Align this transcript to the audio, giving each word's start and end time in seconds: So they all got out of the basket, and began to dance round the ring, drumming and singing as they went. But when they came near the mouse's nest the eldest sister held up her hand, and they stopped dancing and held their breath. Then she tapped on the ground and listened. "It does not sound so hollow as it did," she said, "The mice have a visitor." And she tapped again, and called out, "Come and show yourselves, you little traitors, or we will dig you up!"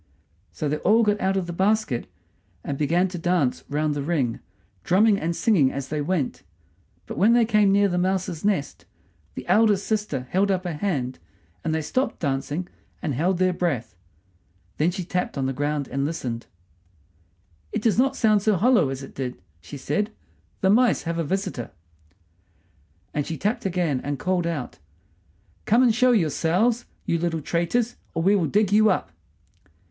So 0.51 0.67
they 0.67 0.77
all 0.77 1.03
got 1.03 1.21
out 1.21 1.37
of 1.37 1.45
the 1.45 1.53
basket, 1.53 2.07
and 2.63 2.75
began 2.75 3.07
to 3.09 3.19
dance 3.19 3.63
round 3.69 3.93
the 3.93 4.01
ring, 4.01 4.39
drumming 4.83 5.19
and 5.19 5.35
singing 5.35 5.71
as 5.71 5.89
they 5.89 6.01
went. 6.01 6.41
But 7.05 7.19
when 7.19 7.33
they 7.33 7.45
came 7.45 7.71
near 7.71 7.87
the 7.87 7.99
mouse's 7.99 8.43
nest 8.43 8.85
the 9.35 9.45
eldest 9.47 9.85
sister 9.85 10.25
held 10.31 10.49
up 10.49 10.63
her 10.63 10.73
hand, 10.73 11.19
and 11.63 11.71
they 11.75 11.83
stopped 11.83 12.17
dancing 12.17 12.67
and 12.99 13.13
held 13.13 13.37
their 13.37 13.53
breath. 13.53 13.95
Then 14.77 14.89
she 14.89 15.05
tapped 15.05 15.37
on 15.37 15.45
the 15.45 15.53
ground 15.53 15.87
and 15.87 16.03
listened. 16.03 16.47
"It 17.71 17.83
does 17.83 17.99
not 17.99 18.15
sound 18.15 18.41
so 18.41 18.55
hollow 18.55 18.89
as 18.89 19.03
it 19.03 19.13
did," 19.13 19.39
she 19.59 19.77
said, 19.77 20.09
"The 20.61 20.71
mice 20.71 21.03
have 21.03 21.19
a 21.19 21.23
visitor." 21.23 21.69
And 23.13 23.27
she 23.27 23.37
tapped 23.37 23.67
again, 23.67 24.01
and 24.03 24.17
called 24.17 24.47
out, 24.47 24.79
"Come 25.65 25.83
and 25.83 25.93
show 25.93 26.11
yourselves, 26.11 26.85
you 27.05 27.19
little 27.19 27.39
traitors, 27.41 27.97
or 28.15 28.23
we 28.23 28.35
will 28.35 28.47
dig 28.47 28.71
you 28.71 28.89
up!" 28.89 29.11